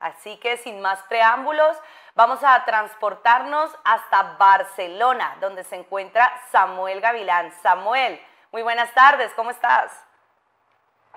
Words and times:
Así 0.00 0.36
que 0.38 0.56
sin 0.58 0.80
más 0.80 1.02
preámbulos, 1.04 1.76
vamos 2.14 2.40
a 2.44 2.64
transportarnos 2.64 3.70
hasta 3.84 4.36
Barcelona, 4.38 5.36
donde 5.40 5.64
se 5.64 5.76
encuentra 5.76 6.32
Samuel 6.50 7.00
Gavilán. 7.00 7.52
Samuel, 7.62 8.20
muy 8.52 8.62
buenas 8.62 8.92
tardes, 8.94 9.32
¿cómo 9.34 9.50
estás? 9.50 9.92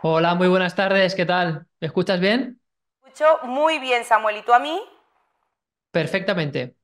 Hola, 0.01 0.33
muy 0.33 0.47
buenas 0.47 0.75
tardes, 0.75 1.13
¿qué 1.13 1.25
tal? 1.25 1.67
¿Me 1.79 1.87
escuchas 1.87 2.19
bien? 2.19 2.59
Escucho 3.03 3.39
muy 3.43 3.77
bien, 3.77 4.03
Samuel. 4.03 4.37
¿Y 4.37 4.41
tú 4.41 4.53
a 4.53 4.59
mí? 4.59 4.81
Perfectamente. 5.91 6.75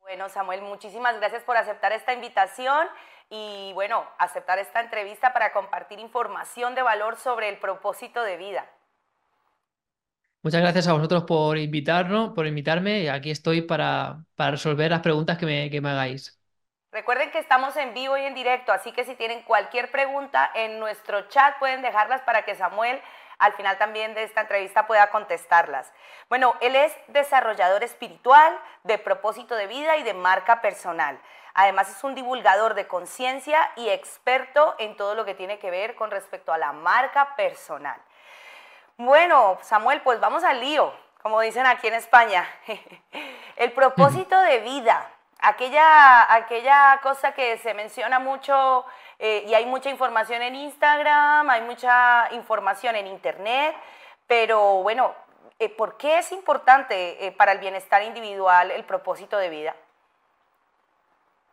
Bueno, 0.00 0.28
Samuel, 0.28 0.62
muchísimas 0.62 1.16
gracias 1.16 1.42
por 1.44 1.56
aceptar 1.56 1.92
esta 1.92 2.12
invitación 2.12 2.88
y 3.30 3.72
bueno, 3.74 4.06
aceptar 4.18 4.58
esta 4.58 4.80
entrevista 4.80 5.32
para 5.32 5.52
compartir 5.52 5.98
información 5.98 6.74
de 6.74 6.82
valor 6.82 7.16
sobre 7.16 7.48
el 7.48 7.58
propósito 7.58 8.22
de 8.22 8.36
vida. 8.36 8.66
Muchas 10.48 10.62
gracias 10.62 10.88
a 10.88 10.94
vosotros 10.94 11.24
por 11.24 11.58
invitarnos, 11.58 12.30
por 12.30 12.46
invitarme 12.46 13.00
y 13.00 13.08
aquí 13.08 13.30
estoy 13.30 13.60
para, 13.60 14.24
resolver 14.38 14.90
las 14.90 15.00
preguntas 15.00 15.36
que 15.36 15.44
me, 15.44 15.68
que 15.68 15.82
me 15.82 15.90
hagáis. 15.90 16.40
Recuerden 16.90 17.30
que 17.30 17.38
estamos 17.38 17.76
en 17.76 17.92
vivo 17.92 18.16
y 18.16 18.22
en 18.22 18.34
directo, 18.34 18.72
así 18.72 18.90
que 18.92 19.04
si 19.04 19.14
tienen 19.14 19.42
cualquier 19.42 19.90
pregunta 19.90 20.50
en 20.54 20.78
nuestro 20.78 21.28
chat 21.28 21.58
pueden 21.58 21.82
dejarlas 21.82 22.22
para 22.22 22.46
que 22.46 22.54
Samuel 22.54 22.98
al 23.36 23.52
final 23.52 23.76
también 23.76 24.14
de 24.14 24.22
esta 24.22 24.40
entrevista 24.40 24.86
pueda 24.86 25.10
contestarlas. 25.10 25.92
Bueno, 26.30 26.54
él 26.62 26.76
es 26.76 26.94
desarrollador 27.08 27.84
espiritual, 27.84 28.58
de 28.84 28.96
propósito 28.96 29.54
de 29.54 29.66
vida 29.66 29.98
y 29.98 30.02
de 30.02 30.14
marca 30.14 30.62
personal. 30.62 31.20
Además 31.52 31.90
es 31.90 32.02
un 32.04 32.14
divulgador 32.14 32.72
de 32.72 32.86
conciencia 32.86 33.70
y 33.76 33.90
experto 33.90 34.76
en 34.78 34.96
todo 34.96 35.14
lo 35.14 35.26
que 35.26 35.34
tiene 35.34 35.58
que 35.58 35.70
ver 35.70 35.94
con 35.94 36.10
respecto 36.10 36.54
a 36.54 36.58
la 36.58 36.72
marca 36.72 37.36
personal. 37.36 38.00
Bueno, 39.00 39.58
Samuel, 39.62 40.00
pues 40.00 40.18
vamos 40.18 40.42
al 40.42 40.58
lío, 40.58 40.92
como 41.22 41.40
dicen 41.40 41.64
aquí 41.66 41.86
en 41.86 41.94
España. 41.94 42.44
El 43.56 43.70
propósito 43.70 44.36
de 44.40 44.58
vida, 44.58 45.08
aquella, 45.38 46.34
aquella 46.34 46.98
cosa 47.00 47.30
que 47.30 47.58
se 47.58 47.74
menciona 47.74 48.18
mucho 48.18 48.84
eh, 49.20 49.44
y 49.46 49.54
hay 49.54 49.66
mucha 49.66 49.88
información 49.88 50.42
en 50.42 50.56
Instagram, 50.56 51.48
hay 51.48 51.62
mucha 51.62 52.26
información 52.32 52.96
en 52.96 53.06
Internet, 53.06 53.76
pero 54.26 54.82
bueno, 54.82 55.14
eh, 55.60 55.68
¿por 55.68 55.96
qué 55.96 56.18
es 56.18 56.32
importante 56.32 57.24
eh, 57.24 57.30
para 57.30 57.52
el 57.52 57.60
bienestar 57.60 58.02
individual 58.02 58.72
el 58.72 58.82
propósito 58.82 59.38
de 59.38 59.48
vida? 59.48 59.76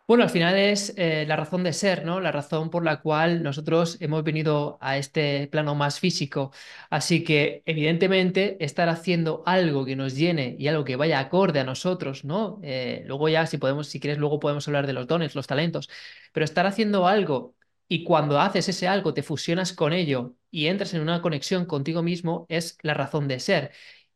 Bueno, 0.08 0.23
al 0.23 0.30
final 0.30 0.56
es 0.56 0.94
eh, 0.98 1.25
la 1.28 1.36
razón 1.36 1.64
de 1.64 1.73
ser, 1.73 2.06
¿no? 2.06 2.20
La 2.22 2.31
razón 2.31 2.70
por 2.70 2.84
la 2.86 3.02
cual 3.02 3.42
nosotros 3.42 3.98
hemos 4.02 4.23
venido 4.23 4.78
a 4.80 4.97
este 5.00 5.47
plano 5.47 5.73
más 5.73 6.00
físico. 6.00 6.52
Así 6.92 7.23
que, 7.23 7.64
evidentemente, 7.66 8.64
estar 8.64 8.88
haciendo 8.88 9.42
algo 9.47 9.84
que 9.84 9.95
nos 9.95 10.16
llene 10.16 10.56
y 10.59 10.67
algo 10.67 10.84
que 10.84 10.95
vaya 10.95 11.20
acorde 11.20 11.59
a 11.59 11.64
nosotros, 11.64 12.23
¿no? 12.23 12.59
Eh, 12.62 13.02
luego 13.08 13.30
ya, 13.30 13.47
si 13.47 13.58
podemos, 13.58 13.88
si 13.88 14.00
quieres, 14.00 14.20
luego 14.20 14.39
podemos 14.39 14.67
hablar 14.67 14.86
de 14.86 14.94
los 14.94 15.08
dones, 15.08 15.34
los 15.34 15.47
talentos. 15.47 15.89
Pero 16.34 16.44
estar 16.45 16.67
haciendo 16.67 17.08
algo 17.08 17.56
y 17.88 18.03
cuando 18.03 18.40
haces 18.40 18.69
ese 18.69 18.88
algo, 18.88 19.12
te 19.16 19.23
fusionas 19.23 19.73
con 19.73 19.92
ello 19.92 20.36
y 20.52 20.67
entras 20.67 20.94
en 20.94 21.02
una 21.02 21.22
conexión 21.23 21.66
contigo 21.66 22.03
mismo, 22.03 22.45
es 22.50 22.78
la 22.84 22.94
razón 22.94 23.28
de 23.28 23.40
ser. 23.40 23.72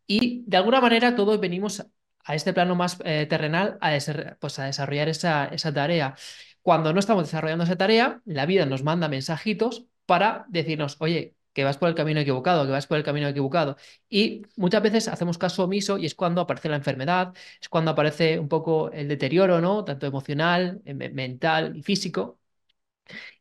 Y 0.07 0.43
de 0.47 0.57
alguna 0.57 0.81
manera 0.81 1.15
todos 1.15 1.39
venimos 1.39 1.85
a 2.30 2.35
este 2.35 2.53
plano 2.53 2.75
más 2.75 2.99
eh, 3.05 3.25
terrenal 3.27 3.77
a, 3.81 3.97
pues 4.39 4.59
a 4.59 4.66
desarrollar 4.66 5.09
esa, 5.09 5.45
esa 5.47 5.73
tarea. 5.73 6.16
Cuando 6.61 6.94
no 6.94 6.99
estamos 6.99 7.23
desarrollando 7.23 7.63
esa 7.63 7.77
tarea, 7.77 8.21
la 8.25 8.45
vida 8.45 8.66
nos 8.67 8.83
manda 8.83 9.09
mensajitos 9.09 9.88
para 10.05 10.45
decirnos, 10.49 10.97
oye, 10.99 11.36
que 11.53 11.63
vas 11.63 11.77
por 11.77 11.89
el 11.89 11.95
camino 11.95 12.19
equivocado, 12.19 12.66
que 12.66 12.71
vas 12.71 12.86
por 12.88 12.97
el 12.97 13.03
camino 13.03 13.27
equivocado. 13.27 13.77
Y 14.09 14.44
muchas 14.58 14.83
veces 14.83 15.08
hacemos 15.08 15.39
caso 15.39 15.63
omiso 15.63 15.97
y 15.97 16.05
es 16.05 16.13
cuando 16.16 16.41
aparece 16.41 16.69
la 16.69 16.75
enfermedad, 16.77 17.33
es 17.61 17.67
cuando 17.69 17.91
aparece 17.91 18.38
un 18.39 18.47
poco 18.47 18.91
el 18.91 19.08
deterioro, 19.08 19.59
¿no? 19.59 19.83
Tanto 19.83 20.05
emocional, 20.05 20.81
mental 20.86 21.75
y 21.77 21.81
físico. 21.83 22.39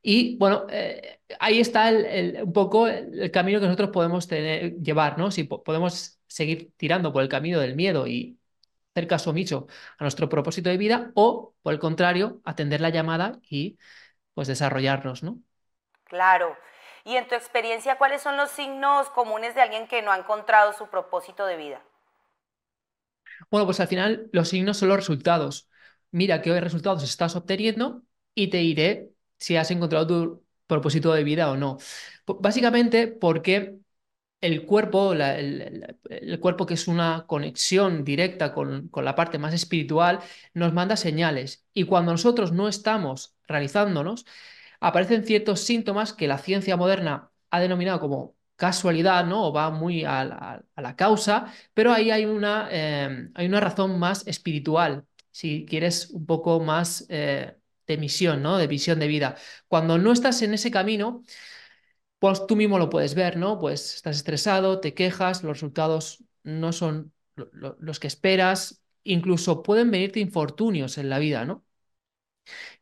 Y 0.02 0.36
bueno, 0.39 0.67
eh, 0.70 1.20
ahí 1.41 1.61
está 1.61 1.92
un 2.42 2.52
poco 2.52 2.89
el, 2.89 3.30
camino 3.30 3.61
que 3.61 3.67
nosotros 3.67 3.91
podemos 3.91 4.27
tener, 4.27 4.77
llevar, 4.80 5.18
¿no? 5.18 5.30
Si 5.30 5.45
podemos 5.45 6.18
seguir 6.27 6.73
tirando 6.77 7.12
por 7.12 7.23
el 7.23 7.29
camino 7.29 7.61
del 7.61 7.77
miedo 7.77 8.07
y 8.07 8.39
hacer 8.98 9.09
caso 9.09 9.31
omiso 9.31 9.67
a 9.98 10.05
nuestro 10.05 10.29
propósito 10.29 10.70
de 10.70 10.77
vida 10.79 11.13
o, 11.14 11.55
por 11.63 11.73
el 11.75 11.79
contrario, 11.81 12.41
atender 12.45 12.81
la 12.81 12.91
llamada 12.91 13.41
y 13.51 13.79
pues 14.35 14.48
desarrollarnos, 14.48 15.23
¿no? 15.25 15.41
Claro. 16.07 16.57
Y 17.05 17.14
en 17.17 17.29
tu 17.29 17.36
experiencia, 17.36 17.98
¿cuáles 17.98 18.20
son 18.20 18.36
los 18.36 18.51
signos 18.51 19.09
comunes 19.11 19.55
de 19.55 19.63
alguien 19.63 19.86
que 19.86 20.03
no 20.03 20.11
ha 20.11 20.19
encontrado 20.19 20.73
su 20.73 20.89
propósito 20.89 21.47
de 21.47 21.57
vida? 21.57 21.81
Bueno, 23.51 23.67
pues 23.67 23.81
al 23.81 23.89
final 23.89 24.29
los 24.33 24.48
signos 24.48 24.77
son 24.79 24.89
los 24.89 24.98
resultados. 24.98 25.69
Mira 26.11 26.42
qué 26.42 26.59
resultados 26.61 27.03
estás 27.03 27.36
obteniendo 27.36 28.03
y 28.35 28.48
te 28.51 28.59
diré 28.59 29.11
si 29.39 29.57
has 29.57 29.70
encontrado 29.70 30.07
tu 30.07 30.45
propósito 30.67 31.13
de 31.13 31.25
vida 31.25 31.51
o 31.51 31.57
no. 31.57 31.79
Básicamente 32.27 33.09
porque 33.09 33.79
el 34.40 34.64
cuerpo, 34.66 35.12
el, 35.14 36.38
cuerpo 36.40 36.66
que 36.66 36.74
es 36.74 36.88
una 36.88 37.24
conexión 37.26 38.04
directa 38.04 38.52
con, 38.54 38.88
con, 38.88 39.04
la 39.04 39.14
parte 39.14 39.38
más 39.38 39.54
espiritual, 39.54 40.20
nos 40.54 40.72
manda 40.72 40.96
señales. 40.96 41.66
Y 41.74 41.84
cuando 41.84 42.12
nosotros 42.12 42.52
no 42.52 42.68
estamos 42.68 43.34
realizándonos, 43.48 44.24
aparecen 44.80 45.24
ciertos 45.24 45.60
síntomas 45.60 46.12
que 46.12 46.28
la 46.28 46.38
ciencia 46.38 46.76
moderna 46.76 47.30
ha 47.50 47.60
denominado 47.60 48.00
como 48.00 48.36
casualidad, 48.56 49.24
¿no? 49.24 49.46
O 49.46 49.52
va 49.52 49.70
muy 49.70 50.04
a, 50.04 50.62
la 50.76 50.96
causa, 50.96 51.52
pero 51.74 51.92
ahí 51.92 52.10
hay 52.10 52.26
una, 52.26 52.68
eh, 52.70 53.28
hay 53.34 53.46
una 53.46 53.60
razón 53.60 53.98
más 53.98 54.26
espiritual, 54.26 55.06
si 55.30 55.64
quieres 55.64 56.10
un 56.10 56.26
poco 56.26 56.60
más 56.60 57.06
eh, 57.08 57.56
de 57.86 57.96
misión, 57.98 58.42
¿no? 58.42 58.58
De 58.58 58.66
visión 58.66 58.98
de 58.98 59.06
vida. 59.06 59.36
Cuando 59.68 59.98
no 59.98 60.12
estás 60.12 60.42
en 60.42 60.55
ese 60.55 60.70
camino, 60.70 61.22
pues 62.18 62.46
tú 62.46 62.56
mismo 62.56 62.79
lo 62.79 62.90
puedes 62.90 63.14
ver, 63.14 63.36
¿no? 63.36 63.58
Pues 63.58 63.95
estás 63.96 64.17
estresado, 64.17 64.80
te 64.80 64.95
quejas, 64.95 65.42
los 65.45 65.52
resultados 65.58 66.24
no 66.42 66.73
son 66.73 67.12
los 67.36 68.01
que 68.01 68.08
esperas, 68.08 68.83
incluso 69.05 69.62
pueden 69.62 69.90
venirte 69.90 70.20
infortunios 70.20 70.98
en 70.98 71.08
la 71.11 71.18
vida, 71.18 71.45
¿no? 71.45 71.64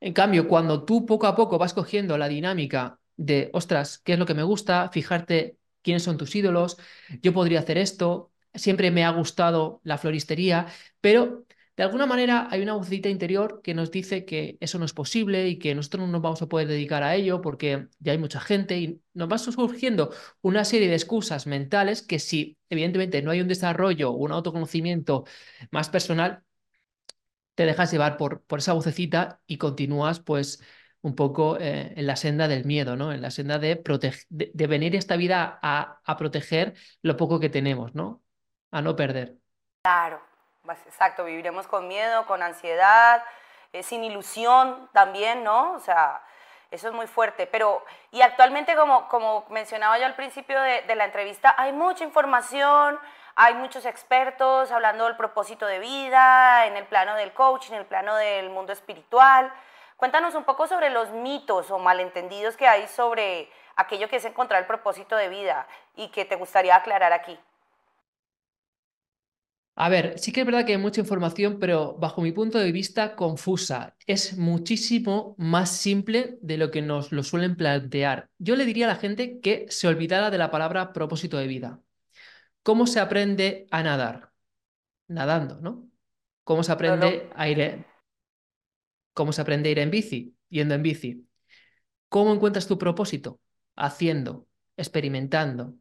En 0.01 0.13
cambio, 0.13 0.49
cuando 0.49 0.85
tú 0.85 1.07
poco 1.07 1.27
a 1.27 1.37
poco 1.37 1.59
vas 1.59 1.75
cogiendo 1.75 2.19
la 2.19 2.29
dinámica 2.29 3.01
de, 3.17 3.51
ostras, 3.53 3.99
¿qué 3.99 4.15
es 4.15 4.19
lo 4.19 4.27
que 4.27 4.35
me 4.35 4.43
gusta? 4.43 4.89
Fijarte 4.91 5.59
quiénes 5.83 6.03
son 6.03 6.17
tus 6.19 6.35
ídolos, 6.35 6.77
yo 7.23 7.33
podría 7.33 7.61
hacer 7.61 7.79
esto, 7.79 8.33
siempre 8.55 8.91
me 8.91 9.05
ha 9.05 9.11
gustado 9.11 9.81
la 9.85 9.99
floristería, 9.99 10.67
pero 11.01 11.46
de 11.77 11.83
alguna 11.83 12.07
manera 12.07 12.49
hay 12.51 12.63
una 12.63 12.75
vocecita 12.75 13.09
interior 13.09 13.61
que 13.63 13.75
nos 13.75 13.91
dice 13.91 14.25
que 14.25 14.57
eso 14.61 14.79
no 14.79 14.85
es 14.87 14.93
posible 14.95 15.49
y 15.49 15.59
que 15.59 15.75
nosotros 15.75 16.07
no 16.07 16.13
nos 16.13 16.23
vamos 16.23 16.43
a 16.43 16.47
poder 16.49 16.69
dedicar 16.69 17.03
a 17.03 17.15
ello 17.15 17.43
porque 17.43 17.89
ya 17.99 18.13
hay 18.13 18.19
mucha 18.19 18.41
gente 18.41 18.79
y 18.79 19.03
nos 19.15 19.31
va 19.31 19.39
surgiendo 19.39 20.11
una 20.43 20.65
serie 20.65 20.89
de 20.89 20.95
excusas 20.95 21.47
mentales 21.47 22.03
que 22.03 22.19
si 22.19 22.57
evidentemente 22.71 23.21
no 23.23 23.31
hay 23.31 23.41
un 23.41 23.49
desarrollo, 23.49 24.13
un 24.13 24.33
autoconocimiento 24.33 25.25
más 25.71 25.89
personal, 25.91 26.43
te 27.55 27.67
dejas 27.67 27.91
llevar 27.91 28.17
por, 28.17 28.43
por 28.45 28.59
esa 28.59 28.73
vocecita 28.75 29.41
y 29.47 29.59
continúas 29.59 30.21
pues 30.21 30.63
un 31.01 31.15
poco 31.15 31.59
eh, 31.59 31.93
en 31.97 32.07
la 32.07 32.17
senda 32.17 32.49
del 32.49 32.65
miedo, 32.65 32.97
¿no? 32.97 33.13
En 33.13 33.23
la 33.23 33.31
senda 33.31 33.59
de, 33.59 33.83
de, 34.29 34.51
de 34.53 34.67
venir 34.67 34.97
esta 34.97 35.17
vida 35.17 35.59
a, 35.63 36.01
a 36.05 36.17
proteger 36.17 36.75
lo 37.03 37.17
poco 37.17 37.41
que 37.41 37.49
tenemos, 37.49 37.95
¿no? 37.95 38.23
A 38.71 38.83
no 38.83 38.97
perder. 38.97 39.39
Claro. 39.83 40.21
Exacto, 40.87 41.25
viviremos 41.25 41.67
con 41.67 41.89
miedo, 41.89 42.27
con 42.27 42.43
ansiedad, 42.43 43.25
eh, 43.73 43.83
sin 43.83 44.05
ilusión 44.05 44.89
también, 44.93 45.45
¿no? 45.45 45.73
O 45.73 45.81
sea, 45.81 46.23
eso 46.71 46.89
es 46.89 46.95
muy 46.95 47.07
fuerte. 47.07 47.47
Pero, 47.47 47.85
y 48.11 48.23
actualmente, 48.23 48.75
como, 48.75 49.09
como 49.09 49.47
mencionaba 49.51 49.99
yo 49.99 50.07
al 50.07 50.15
principio 50.15 50.61
de, 50.61 50.83
de 50.83 50.95
la 50.95 51.05
entrevista, 51.05 51.55
hay 51.57 51.73
mucha 51.73 52.05
información, 52.05 52.99
hay 53.35 53.55
muchos 53.55 53.85
expertos 53.85 54.73
hablando 54.73 55.05
del 55.05 55.17
propósito 55.17 55.67
de 55.67 55.79
vida, 55.79 56.67
en 56.67 56.77
el 56.77 56.85
plano 56.87 57.15
del 57.15 57.33
coaching, 57.33 57.75
en 57.75 57.81
el 57.81 57.87
plano 57.87 58.17
del 58.17 58.51
mundo 58.51 58.73
espiritual. 58.73 59.53
Cuéntanos 59.97 60.35
un 60.35 60.45
poco 60.45 60.67
sobre 60.67 60.91
los 60.91 61.11
mitos 61.11 61.71
o 61.71 61.79
malentendidos 61.79 62.57
que 62.57 62.69
hay 62.69 62.87
sobre 62.89 63.51
aquello 63.77 64.09
que 64.09 64.17
es 64.17 64.25
encontrar 64.25 64.61
el 64.61 64.67
propósito 64.67 65.17
de 65.17 65.29
vida 65.29 65.67
y 65.95 66.09
que 66.09 66.25
te 66.25 66.37
gustaría 66.37 66.77
aclarar 66.77 67.13
aquí. 67.13 67.39
A 69.79 69.91
ver, 69.91 70.19
sí 70.19 70.33
que 70.33 70.41
es 70.41 70.47
verdad 70.47 70.65
que 70.65 70.73
hay 70.73 70.79
mucha 70.79 71.03
información, 71.03 71.59
pero 71.61 71.99
bajo 71.99 72.23
mi 72.23 72.33
punto 72.33 72.59
de 72.59 72.73
vista 72.73 73.15
confusa. 73.15 73.95
Es 74.07 74.39
muchísimo 74.39 75.35
más 75.37 75.71
simple 75.71 76.39
de 76.41 76.57
lo 76.57 76.71
que 76.71 76.81
nos 76.81 77.13
lo 77.13 77.23
suelen 77.23 77.57
plantear. 77.57 78.31
Yo 78.39 78.57
le 78.57 78.65
diría 78.65 78.87
a 78.87 78.95
la 78.95 78.97
gente 78.97 79.39
que 79.41 79.67
se 79.69 79.87
olvidara 79.87 80.31
de 80.31 80.39
la 80.39 80.51
palabra 80.51 80.95
propósito 80.95 81.37
de 81.37 81.47
vida. 81.47 81.81
¿Cómo 82.63 82.87
se 82.87 83.01
aprende 83.01 83.67
a 83.71 83.83
nadar? 83.83 84.33
Nadando, 85.09 85.61
¿no? 85.61 85.91
¿Cómo 86.43 86.63
se 86.63 86.73
aprende 86.73 87.29
a 87.35 87.49
ir 87.49 87.85
¿Cómo 89.13 89.33
se 89.33 89.43
aprende 89.43 89.69
a 89.69 89.73
ir 89.73 89.79
en 89.79 89.91
bici? 89.91 90.37
Yendo 90.49 90.75
en 90.75 90.83
bici. 90.83 91.29
¿Cómo 92.09 92.33
encuentras 92.33 92.67
tu 92.67 92.79
propósito? 92.79 93.41
Haciendo, 93.77 94.47
experimentando. 94.79 95.75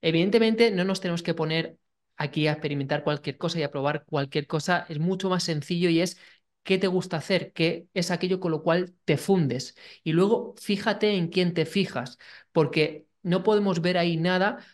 Evidentemente 0.00 0.70
no 0.70 0.84
nos 0.84 1.00
tenemos 1.02 1.22
que 1.22 1.34
poner 1.34 1.76
aquí 2.22 2.46
a 2.46 2.52
experimentar 2.52 3.04
cualquier 3.04 3.38
cosa 3.38 3.58
y 3.58 3.62
a 3.62 3.70
probar 3.70 4.04
cualquier 4.04 4.46
cosa. 4.46 4.86
Es 4.88 4.98
mucho 4.98 5.30
más 5.30 5.44
sencillo 5.44 5.90
y 5.90 6.00
es 6.00 6.18
qué 6.62 6.78
te 6.78 6.86
gusta 6.86 7.16
hacer, 7.18 7.52
qué 7.52 7.88
es 7.94 8.10
aquello 8.10 8.40
con 8.40 8.50
lo 8.52 8.62
cual 8.62 8.94
te 9.04 9.16
fundes. 9.16 9.76
Y 10.04 10.12
luego 10.12 10.54
fíjate 10.60 11.16
en 11.16 11.28
quién 11.28 11.54
te 11.54 11.66
fijas, 11.66 12.18
porque 12.52 13.06
no 13.22 13.42
podemos 13.42 13.80
ver 13.82 13.98
ahí 13.98 14.16
nada 14.16 14.64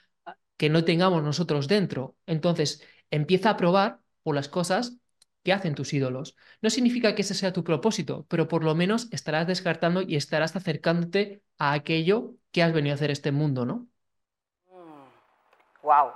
que 0.56 0.70
no 0.70 0.84
tengamos 0.84 1.22
nosotros 1.22 1.68
dentro. 1.68 2.16
Entonces, 2.26 2.82
empieza 3.10 3.50
a 3.50 3.56
probar 3.56 4.00
por 4.22 4.34
las 4.34 4.48
cosas 4.48 4.98
que 5.42 5.52
hacen 5.52 5.74
tus 5.74 5.92
ídolos. 5.94 6.36
No 6.60 6.70
significa 6.70 7.14
que 7.14 7.22
ese 7.22 7.34
sea 7.34 7.52
tu 7.52 7.64
propósito, 7.64 8.26
pero 8.28 8.48
por 8.48 8.64
lo 8.64 8.74
menos 8.74 9.08
estarás 9.12 9.46
descartando 9.46 10.02
y 10.02 10.16
estarás 10.16 10.56
acercándote 10.56 11.42
a 11.58 11.72
aquello 11.72 12.34
que 12.52 12.62
has 12.62 12.72
venido 12.72 12.94
a 12.94 12.96
hacer 12.96 13.10
este 13.10 13.32
mundo, 13.32 13.64
¿no? 13.64 13.88
wow. 15.82 16.12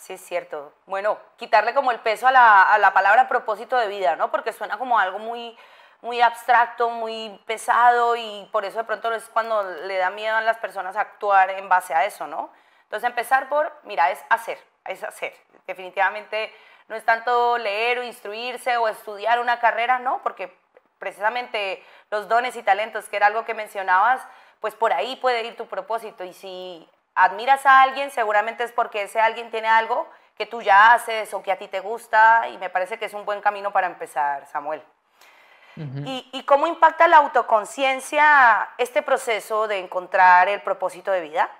Sí, 0.00 0.14
es 0.14 0.22
cierto. 0.22 0.72
Bueno, 0.86 1.18
quitarle 1.36 1.74
como 1.74 1.90
el 1.92 2.00
peso 2.00 2.26
a 2.26 2.32
la, 2.32 2.62
a 2.62 2.78
la, 2.78 2.94
palabra 2.94 3.28
propósito 3.28 3.76
de 3.76 3.86
vida, 3.86 4.16
¿no? 4.16 4.30
Porque 4.30 4.54
suena 4.54 4.78
como 4.78 4.98
algo 4.98 5.18
muy, 5.18 5.54
muy 6.00 6.22
abstracto, 6.22 6.88
muy 6.88 7.38
pesado 7.44 8.16
y 8.16 8.48
por 8.50 8.64
eso 8.64 8.78
de 8.78 8.84
pronto 8.84 9.12
es 9.12 9.28
cuando 9.28 9.62
le 9.62 9.98
da 9.98 10.08
miedo 10.08 10.34
a 10.36 10.40
las 10.40 10.56
personas 10.56 10.96
actuar 10.96 11.50
en 11.50 11.68
base 11.68 11.92
a 11.92 12.06
eso, 12.06 12.26
¿no? 12.26 12.50
Entonces 12.84 13.06
empezar 13.10 13.50
por, 13.50 13.70
mira, 13.82 14.10
es 14.10 14.24
hacer, 14.30 14.58
es 14.86 15.04
hacer. 15.04 15.34
Definitivamente 15.66 16.50
no 16.88 16.96
es 16.96 17.04
tanto 17.04 17.58
leer 17.58 17.98
o 17.98 18.02
instruirse 18.02 18.78
o 18.78 18.88
estudiar 18.88 19.38
una 19.38 19.60
carrera, 19.60 19.98
no, 19.98 20.22
porque 20.22 20.56
precisamente 20.98 21.84
los 22.10 22.26
dones 22.26 22.56
y 22.56 22.62
talentos, 22.62 23.06
que 23.10 23.16
era 23.16 23.26
algo 23.26 23.44
que 23.44 23.52
mencionabas, 23.52 24.26
pues 24.60 24.74
por 24.74 24.94
ahí 24.94 25.16
puede 25.16 25.44
ir 25.44 25.56
tu 25.58 25.66
propósito. 25.68 26.24
Y 26.24 26.32
si 26.32 26.88
admiras 27.14 27.66
a 27.66 27.82
alguien, 27.82 28.10
seguramente 28.10 28.64
es 28.64 28.72
porque 28.72 29.02
ese 29.02 29.20
alguien 29.20 29.50
tiene 29.50 29.68
algo 29.68 30.08
que 30.36 30.46
tú 30.46 30.62
ya 30.62 30.94
haces 30.94 31.32
o 31.34 31.42
que 31.42 31.52
a 31.52 31.58
ti 31.58 31.68
te 31.68 31.80
gusta 31.80 32.48
y 32.48 32.58
me 32.58 32.70
parece 32.70 32.98
que 32.98 33.04
es 33.04 33.14
un 33.14 33.24
buen 33.24 33.40
camino 33.40 33.72
para 33.72 33.86
empezar, 33.86 34.46
Samuel. 34.46 34.82
¿Y, 35.76 36.28
¿Y, 36.32 36.42
cómo 36.42 36.66
impacta 36.66 37.08
la 37.08 37.18
autoconciencia 37.18 38.68
este 38.76 39.02
proceso 39.02 39.66
de 39.66 39.78
encontrar 39.78 40.48
el 40.48 40.60
propósito 40.60 41.10
de 41.10 41.22
vida? 41.22 41.50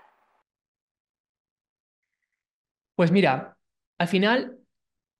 Pues 2.96 3.10
mira, 3.10 3.56
al 3.96 4.08
final 4.08 4.58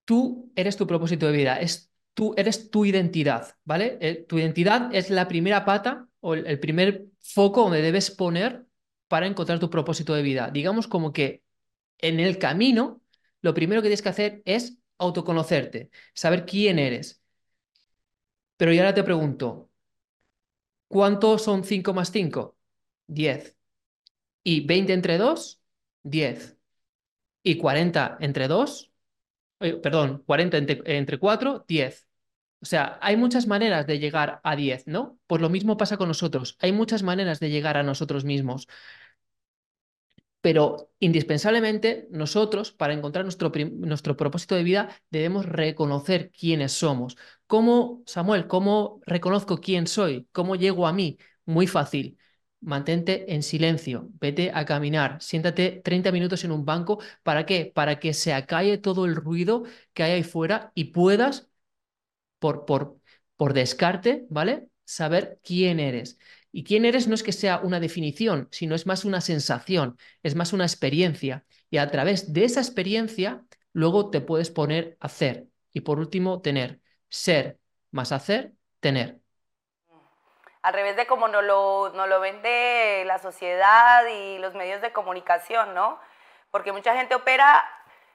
tú 0.05 0.53
eres 0.55 0.77
tu 0.77 0.87
propósito 0.87 1.27
de 1.27 1.33
vida, 1.33 1.61
es 1.61 1.91
tú 2.15 2.35
eres 2.37 2.71
tu 2.71 2.85
identidad, 2.85 3.55
¿vale? 3.65 3.97
Eh, 4.01 4.27
tu 4.29 4.39
identidad 4.39 4.95
es 4.95 5.11
la 5.11 5.29
primera 5.29 5.65
pata 5.65 6.07
o 6.21 6.35
el, 6.35 6.61
primer 6.61 7.07
foco 7.21 7.63
donde 7.63 7.81
debes 7.81 8.11
poner 8.11 8.67
para 9.11 9.27
encontrar 9.27 9.59
tu 9.61 9.71
propósito 9.71 10.15
de 10.15 10.23
vida. 10.23 10.51
Digamos 10.53 10.87
como 10.89 11.13
que 11.13 11.43
en 11.99 12.21
el 12.21 12.39
camino, 12.39 13.03
lo 13.43 13.55
primero 13.55 13.83
que 13.83 13.89
tienes 13.89 14.03
que 14.03 14.11
hacer 14.11 14.43
es 14.47 14.79
autoconocerte, 14.99 15.91
saber 16.15 16.47
quién 16.47 16.79
eres. 16.79 17.23
Pero 18.57 18.73
yo 18.73 18.81
ahora 18.83 18.95
te 18.95 19.03
pregunto, 19.03 19.69
¿cuántos 20.89 21.43
son 21.43 21.65
5 21.65 21.95
más 21.95 22.11
5? 22.13 22.57
10. 23.07 23.57
¿Y 24.45 24.67
20 24.67 24.93
entre 24.95 25.19
2? 25.19 25.61
10 26.03 26.57
y 27.43 27.57
40 27.59 28.19
entre 28.21 28.49
2, 28.49 28.93
perdón, 29.59 30.23
40 30.27 30.59
entre, 30.59 30.83
entre 30.99 31.19
4, 31.19 31.65
10. 31.69 32.10
O 32.63 32.67
sea, 32.67 32.99
hay 33.03 33.17
muchas 33.17 33.47
maneras 33.47 33.87
de 33.87 33.99
llegar 33.99 34.41
a 34.45 34.57
10, 34.57 34.87
¿no? 34.87 35.19
Pues 35.27 35.41
lo 35.41 35.49
mismo 35.49 35.77
pasa 35.79 35.97
con 35.97 36.09
nosotros. 36.09 36.57
Hay 36.61 36.73
muchas 36.73 37.03
maneras 37.03 37.41
de 37.41 37.51
llegar 37.51 37.77
a 37.79 37.83
nosotros 37.83 38.25
mismos. 38.25 38.69
Pero 40.43 40.91
indispensablemente 41.01 42.09
nosotros, 42.11 42.73
para 42.73 42.95
encontrar 42.95 43.25
nuestro, 43.27 43.53
nuestro 43.75 44.17
propósito 44.17 44.55
de 44.55 44.63
vida, 44.65 44.89
debemos 45.11 45.45
reconocer 45.47 46.31
quiénes 46.33 46.73
somos. 46.73 47.17
¿Cómo, 47.47 48.03
Samuel, 48.07 48.47
cómo 48.47 49.01
reconozco 49.07 49.61
quién 49.61 49.87
soy? 49.87 50.27
¿Cómo 50.33 50.57
llego 50.57 50.87
a 50.87 50.93
mí? 50.95 51.19
Muy 51.45 51.67
fácil 51.67 52.17
mantente 52.63 53.35
en 53.35 53.43
silencio, 53.43 54.11
vete 54.21 54.51
a 54.55 54.67
caminar, 54.67 55.23
siéntate 55.23 55.81
30 55.83 56.13
minutos 56.13 56.45
en 56.45 56.53
un 56.53 56.65
banco. 56.67 56.99
¿Para 57.23 57.47
qué? 57.47 57.73
Para 57.75 57.99
que 57.99 58.13
se 58.13 58.35
acalle 58.35 58.77
todo 58.79 59.07
el 59.07 59.17
ruido 59.17 59.65
que 59.95 60.03
hay 60.03 60.13
ahí 60.13 60.23
fuera 60.23 60.71
y 60.75 60.85
puedas, 60.93 61.49
por, 62.41 62.67
por, 62.67 62.99
por 63.37 63.55
descarte, 63.55 64.27
¿vale? 64.31 64.69
Saber 64.85 65.39
quién 65.45 65.81
eres. 65.81 66.19
Y 66.53 66.65
quién 66.65 66.85
eres 66.85 67.07
no 67.09 67.15
es 67.15 67.23
que 67.23 67.33
sea 67.33 67.61
una 67.61 67.81
definición, 67.81 68.49
sino 68.51 68.75
es 68.75 68.87
más 68.87 69.05
una 69.05 69.21
sensación, 69.21 69.97
es 70.25 70.35
más 70.35 70.53
una 70.53 70.65
experiencia. 70.65 71.45
Y 71.71 71.79
a 71.79 71.91
través 71.91 72.33
de 72.33 72.45
esa 72.45 72.61
experiencia, 72.61 73.45
luego 73.73 74.11
te 74.11 74.21
puedes 74.21 74.51
poner 74.51 74.97
a 75.01 75.07
hacer. 75.07 75.47
Y 75.73 75.83
por 75.83 76.01
último, 76.01 76.41
tener. 76.43 76.81
Ser 77.09 77.59
más 77.93 78.13
hacer, 78.13 78.55
tener 78.81 79.21
al 80.63 80.75
revés 80.75 80.97
de 80.97 81.07
como 81.07 81.29
nos 81.29 81.45
lo, 81.45 81.91
no 81.95 82.07
lo 82.07 82.21
vende 82.21 83.03
la 83.07 83.19
sociedad 83.19 84.05
y 84.07 84.39
los 84.39 84.55
medios 84.55 84.83
de 84.83 84.93
comunicación, 84.93 85.75
¿no? 85.75 85.99
Porque 86.51 86.73
mucha 86.73 86.95
gente 86.95 87.15
opera 87.15 87.65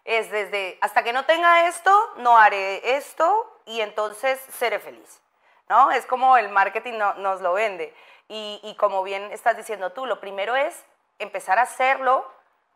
es 0.04 0.30
desde, 0.30 0.78
hasta 0.82 1.04
que 1.04 1.14
no 1.14 1.26
tenga 1.26 1.68
esto, 1.68 1.92
no 2.18 2.38
haré 2.38 2.98
esto 2.98 3.55
y 3.66 3.82
entonces 3.82 4.40
seré 4.52 4.80
feliz, 4.80 5.22
¿no? 5.70 5.92
Es 5.92 6.06
como 6.06 6.38
el 6.38 6.50
marketing 6.50 6.94
nos 7.18 7.42
lo 7.42 7.54
vende. 7.54 7.94
Y, 8.28 8.60
y 8.64 8.76
como 8.76 9.04
bien 9.04 9.32
estás 9.32 9.58
diciendo 9.58 9.92
tú, 9.92 10.06
lo 10.06 10.20
primero 10.20 10.56
es 10.56 10.86
empezar 11.20 11.60
a 11.60 11.64
hacerlo, 11.64 12.30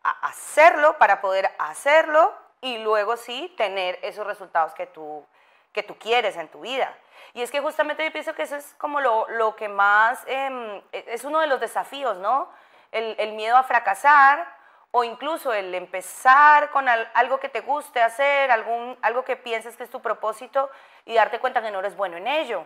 a 0.03 0.27
hacerlo 0.27 0.97
para 0.97 1.21
poder 1.21 1.49
hacerlo 1.57 2.33
y 2.61 2.77
luego 2.79 3.17
sí 3.17 3.53
tener 3.57 3.99
esos 4.01 4.25
resultados 4.25 4.73
que 4.73 4.85
tú, 4.85 5.25
que 5.71 5.83
tú 5.83 5.97
quieres 5.97 6.35
en 6.37 6.47
tu 6.49 6.61
vida. 6.61 6.95
Y 7.33 7.41
es 7.41 7.51
que 7.51 7.61
justamente 7.61 8.03
yo 8.03 8.11
pienso 8.11 8.33
que 8.33 8.43
eso 8.43 8.55
es 8.55 8.73
como 8.77 8.99
lo, 8.99 9.27
lo 9.29 9.55
que 9.55 9.69
más, 9.69 10.23
em, 10.27 10.81
e, 10.91 11.05
es 11.07 11.23
uno 11.23 11.39
de 11.39 11.47
los 11.47 11.59
desafíos, 11.59 12.17
¿no? 12.17 12.49
El, 12.91 13.33
miedo 13.33 13.55
a 13.55 13.63
fracasar 13.63 14.47
o 14.91 15.03
incluso 15.03 15.53
el 15.53 15.73
empezar 15.75 16.71
con 16.71 16.87
algo 16.87 17.39
que 17.39 17.49
te 17.49 17.61
guste 17.61 18.01
hacer, 18.01 18.51
algún, 18.51 18.97
algo 19.01 19.23
que 19.23 19.35
pienses 19.35 19.77
que 19.77 19.83
es 19.83 19.89
tu 19.89 20.01
propósito 20.01 20.69
y 21.05 21.13
darte 21.13 21.39
cuenta 21.39 21.61
que 21.61 21.71
no 21.71 21.79
eres 21.79 21.95
bueno 21.95 22.17
en 22.17 22.27
ello. 22.27 22.63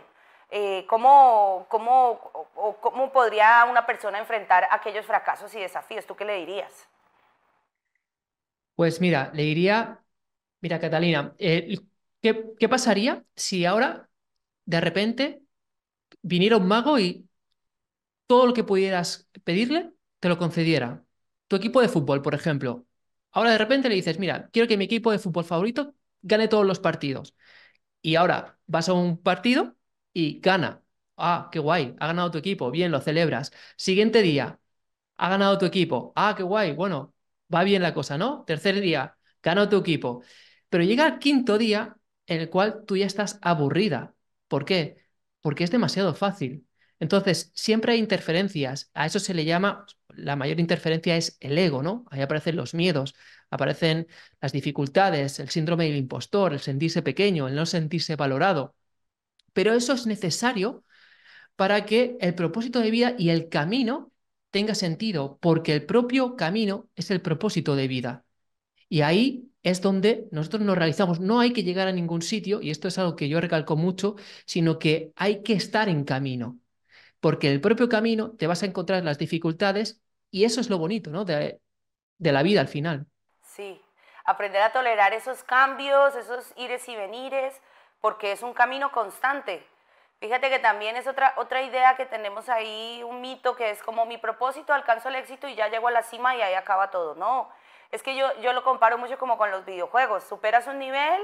Eh, 0.49 0.85
¿cómo, 0.87 1.65
cómo, 1.69 2.47
¿Cómo 2.81 3.11
podría 3.11 3.65
una 3.69 3.85
persona 3.85 4.19
enfrentar 4.19 4.67
aquellos 4.71 5.05
fracasos 5.05 5.53
y 5.55 5.59
desafíos? 5.59 6.05
¿Tú 6.05 6.15
qué 6.15 6.25
le 6.25 6.35
dirías? 6.37 6.87
Pues 8.75 9.01
mira, 9.01 9.31
le 9.33 9.43
diría, 9.43 10.03
mira 10.61 10.79
Catalina, 10.79 11.35
eh, 11.39 11.77
¿qué, 12.21 12.45
¿qué 12.59 12.69
pasaría 12.69 13.23
si 13.35 13.65
ahora 13.65 14.09
de 14.65 14.81
repente 14.81 15.43
viniera 16.21 16.57
un 16.57 16.67
mago 16.67 16.99
y 16.99 17.27
todo 18.27 18.47
lo 18.47 18.53
que 18.53 18.63
pudieras 18.63 19.27
pedirle 19.43 19.91
te 20.19 20.29
lo 20.29 20.37
concediera. 20.37 21.03
Tu 21.53 21.57
equipo 21.57 21.81
de 21.81 21.87
fútbol, 21.89 22.23
por 22.23 22.33
ejemplo. 22.33 22.87
Ahora 23.31 23.51
de 23.51 23.59
repente 23.59 23.87
le 23.87 23.93
dices, 23.95 24.17
mira, 24.17 24.49
quiero 24.51 24.67
que 24.67 24.75
mi 24.77 24.85
equipo 24.85 25.11
de 25.11 25.19
fútbol 25.19 25.45
favorito 25.45 25.93
gane 26.23 26.47
todos 26.47 26.65
los 26.65 26.79
partidos. 26.79 27.35
Y 28.01 28.15
ahora 28.15 28.59
vas 28.67 28.89
a 28.89 28.93
un 28.93 29.17
partido 29.21 29.75
y 30.13 30.39
gana. 30.41 30.83
Ah, 31.17 31.49
qué 31.51 31.59
guay, 31.59 31.95
ha 31.99 32.07
ganado 32.07 32.31
tu 32.31 32.39
equipo, 32.39 32.71
bien, 32.71 32.91
lo 32.91 33.01
celebras. 33.01 33.51
Siguiente 33.77 34.21
día, 34.23 34.59
ha 35.17 35.29
ganado 35.29 35.57
tu 35.59 35.65
equipo. 35.65 36.13
Ah, 36.15 36.35
qué 36.37 36.43
guay, 36.43 36.73
bueno, 36.73 37.15
va 37.53 37.63
bien 37.63 37.81
la 37.83 37.93
cosa, 37.93 38.17
¿no? 38.17 38.43
Tercer 38.45 38.81
día, 38.81 39.17
ganó 39.43 39.69
tu 39.69 39.77
equipo. 39.77 40.23
Pero 40.69 40.83
llega 40.85 41.07
el 41.07 41.19
quinto 41.19 41.57
día 41.59 41.97
en 42.27 42.41
el 42.41 42.49
cual 42.49 42.85
tú 42.87 42.97
ya 42.97 43.05
estás 43.07 43.39
aburrida, 43.41 44.15
¿Por 44.49 44.65
qué? 44.65 44.97
Porque 45.41 45.63
es 45.65 45.71
demasiado 45.71 46.15
fácil. 46.15 46.67
Entonces, 46.99 47.51
siempre 47.55 47.93
hay 47.93 47.99
interferencias. 47.99 48.89
A 48.93 49.05
eso 49.05 49.19
se 49.19 49.33
le 49.33 49.45
llama, 49.45 49.85
la 50.09 50.35
mayor 50.35 50.59
interferencia 50.59 51.17
es 51.17 51.37
el 51.39 51.57
ego, 51.57 51.83
¿no? 51.83 52.05
Ahí 52.11 52.21
aparecen 52.21 52.55
los 52.55 52.73
miedos, 52.73 53.15
aparecen 53.49 54.07
las 54.41 54.51
dificultades, 54.51 55.39
el 55.39 55.49
síndrome 55.49 55.85
del 55.85 55.97
impostor, 55.97 56.53
el 56.53 56.59
sentirse 56.59 57.01
pequeño, 57.01 57.47
el 57.47 57.55
no 57.55 57.65
sentirse 57.65 58.15
valorado. 58.15 58.75
Pero 59.53 59.73
eso 59.73 59.93
es 59.93 60.07
necesario 60.07 60.83
para 61.55 61.85
que 61.85 62.17
el 62.21 62.35
propósito 62.35 62.79
de 62.79 62.91
vida 62.91 63.15
y 63.17 63.29
el 63.29 63.49
camino 63.49 64.11
tenga 64.51 64.75
sentido, 64.75 65.37
porque 65.41 65.73
el 65.73 65.85
propio 65.85 66.35
camino 66.35 66.89
es 66.95 67.11
el 67.11 67.21
propósito 67.21 67.75
de 67.75 67.87
vida. 67.87 68.25
Y 68.89 69.01
ahí 69.01 69.49
es 69.63 69.81
donde 69.81 70.27
nosotros 70.31 70.61
nos 70.63 70.77
realizamos. 70.77 71.19
No 71.19 71.39
hay 71.39 71.53
que 71.53 71.63
llegar 71.63 71.87
a 71.87 71.91
ningún 71.91 72.21
sitio, 72.21 72.61
y 72.61 72.69
esto 72.69 72.87
es 72.87 72.97
algo 72.99 73.15
que 73.15 73.29
yo 73.29 73.41
recalco 73.41 73.75
mucho, 73.75 74.15
sino 74.45 74.79
que 74.79 75.11
hay 75.15 75.43
que 75.43 75.53
estar 75.53 75.89
en 75.89 76.03
camino, 76.03 76.59
porque 77.23 77.49
el 77.51 77.61
propio 77.61 77.89
camino 77.89 78.33
te 78.37 78.47
vas 78.47 78.63
a 78.63 78.67
encontrar 78.67 79.03
las 79.05 79.19
dificultades 79.19 80.01
y 80.31 80.45
eso 80.45 80.61
es 80.61 80.69
lo 80.71 80.79
bonito 80.79 81.11
¿no? 81.11 81.25
de, 81.25 81.61
de 82.19 82.33
la 82.33 82.43
vida 82.43 82.61
al 82.61 82.69
final. 82.69 83.07
Sí, 83.41 83.81
aprender 84.25 84.61
a 84.61 84.71
tolerar 84.71 85.13
esos 85.13 85.43
cambios, 85.43 86.15
esos 86.15 86.53
ires 86.57 86.87
y 86.89 86.95
venires, 86.95 87.61
porque 88.01 88.31
es 88.31 88.41
un 88.41 88.53
camino 88.53 88.91
constante. 88.91 89.65
Fíjate 90.19 90.49
que 90.49 90.59
también 90.59 90.95
es 90.95 91.07
otra, 91.07 91.33
otra 91.37 91.61
idea 91.61 91.95
que 91.97 92.05
tenemos 92.05 92.47
ahí, 92.49 93.03
un 93.03 93.21
mito 93.21 93.55
que 93.55 93.71
es 93.71 93.83
como 93.83 94.05
mi 94.05 94.17
propósito, 94.17 94.73
alcanzo 94.73 95.09
el 95.09 95.15
éxito 95.15 95.47
y 95.47 95.55
ya 95.55 95.67
llego 95.67 95.87
a 95.89 95.91
la 95.91 96.03
cima 96.03 96.35
y 96.35 96.41
ahí 96.41 96.53
acaba 96.53 96.91
todo. 96.91 97.15
No, 97.15 97.49
Es 97.91 98.01
que 98.03 98.15
yo, 98.15 98.27
yo 98.41 98.53
lo 98.53 98.63
comparo 98.63 98.97
mucho 98.97 99.17
como 99.17 99.37
con 99.37 99.51
los 99.51 99.65
videojuegos. 99.65 100.23
Superas 100.23 100.67
un 100.67 100.79
nivel 100.79 101.21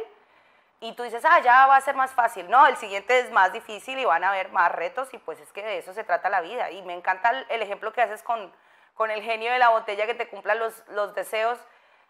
y 0.81 0.93
tú 0.93 1.03
dices, 1.03 1.23
ah, 1.25 1.39
ya 1.39 1.67
va 1.67 1.75
a 1.75 1.81
ser 1.81 1.95
más 1.95 2.11
fácil. 2.11 2.49
No, 2.49 2.65
el 2.65 2.77
siguiente 2.77 3.19
es 3.19 3.31
más 3.31 3.51
difícil 3.51 3.99
y 3.99 4.05
van 4.05 4.23
a 4.23 4.29
haber 4.29 4.49
más 4.51 4.71
retos 4.71 5.13
y 5.13 5.17
pues 5.17 5.39
es 5.39 5.51
que 5.51 5.61
de 5.61 5.77
eso 5.77 5.93
se 5.93 6.05
trata 6.05 6.29
la 6.29 6.39
vida. 6.39 6.71
Y 6.71 6.81
me 6.83 6.93
encanta 6.93 7.45
el, 7.49 7.61
ejemplo 7.61 7.91
que 7.91 8.01
haces 8.01 8.23
con, 8.23 8.53
con 8.93 9.11
el 9.11 9.21
genio 9.21 9.51
de 9.51 9.59
la 9.59 9.69
botella 9.69 10.05
que 10.05 10.13
te 10.13 10.29
cumpla 10.29 10.55
los, 10.55 10.87
los 10.89 11.13
deseos. 11.15 11.59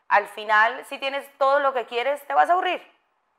Al 0.08 0.28
final, 0.28 0.86
si 0.86 1.00
tienes 1.00 1.28
todo 1.40 1.60
lo 1.60 1.74
que 1.74 1.86
quieres, 1.86 2.22
te 2.28 2.34
vas 2.36 2.50
a 2.50 2.54
aburrir. 2.54 2.82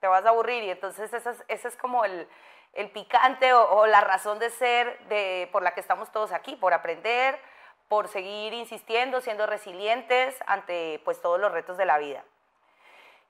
Te 0.00 0.08
vas 0.08 0.24
a 0.24 0.30
aburrir 0.30 0.64
y 0.64 0.70
entonces 0.70 1.12
ese 1.12 1.68
es, 1.68 1.76
como 1.76 2.04
el, 2.04 2.28
el 2.72 2.90
picante 2.90 3.52
o, 3.52 3.70
o, 3.70 3.86
la 3.86 4.00
razón 4.00 4.40
de 4.40 4.50
ser 4.50 4.98
de, 5.08 5.48
por 5.52 5.62
la 5.62 5.74
que 5.74 5.80
estamos 5.80 6.10
todos 6.10 6.32
aquí, 6.32 6.56
por 6.56 6.74
aprender, 6.74 7.38
por 7.86 8.08
seguir 8.08 8.52
insistiendo, 8.54 9.20
siendo 9.20 9.46
resilientes 9.46 10.36
ante 10.46 11.00
pues 11.04 11.20
todos 11.20 11.38
los 11.38 11.52
retos 11.52 11.76
de 11.76 11.84
la 11.84 11.98
vida. 11.98 12.24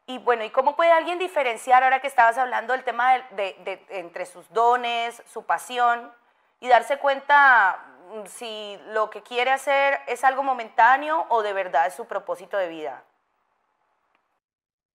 Y 0.07 0.19
bueno, 0.19 0.45
¿y 0.45 0.51
cómo 0.51 0.77
puede 0.77 0.91
alguien 0.91 1.19
diferenciar, 1.19 1.85
ahora 1.85 2.01
que 2.01 2.09
estabas 2.09 2.37
hablando 2.37 2.73
del 2.73 2.83
tema 2.85 3.13
de, 3.37 3.85
entre 3.91 4.27
sus 4.27 4.49
dones, 4.53 5.23
su 5.33 5.45
pasión, 5.45 6.11
y 6.61 6.69
darse 6.69 6.99
cuenta 6.99 7.79
mm, 8.13 8.27
si 8.27 8.79
lo 8.93 9.09
que 9.11 9.23
quiere 9.23 9.51
hacer 9.51 10.01
es 10.09 10.25
algo 10.25 10.43
momentáneo 10.43 11.27
o 11.29 11.43
de 11.43 11.53
verdad 11.53 11.87
es 11.87 11.95
su 11.95 12.07
propósito 12.07 12.57
de 12.57 12.69
vida? 12.69 13.05